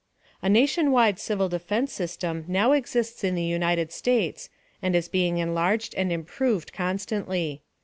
[0.41, 4.49] A nationwide civil defense system now exists in the United States,
[4.81, 7.61] and is being enlarged and improved constantly.